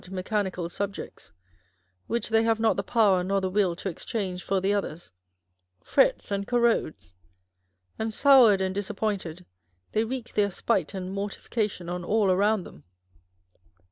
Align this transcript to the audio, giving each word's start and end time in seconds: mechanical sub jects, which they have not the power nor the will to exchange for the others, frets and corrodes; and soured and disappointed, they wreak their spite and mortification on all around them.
mechanical 0.09 0.67
sub 0.67 0.95
jects, 0.95 1.31
which 2.07 2.29
they 2.29 2.41
have 2.41 2.59
not 2.59 2.75
the 2.75 2.81
power 2.81 3.23
nor 3.23 3.39
the 3.39 3.51
will 3.51 3.75
to 3.75 3.87
exchange 3.87 4.41
for 4.43 4.59
the 4.59 4.73
others, 4.73 5.11
frets 5.83 6.31
and 6.31 6.47
corrodes; 6.47 7.13
and 7.99 8.11
soured 8.11 8.61
and 8.61 8.73
disappointed, 8.73 9.45
they 9.91 10.03
wreak 10.03 10.33
their 10.33 10.49
spite 10.49 10.95
and 10.95 11.13
mortification 11.13 11.87
on 11.87 12.03
all 12.03 12.31
around 12.31 12.63
them. 12.63 12.83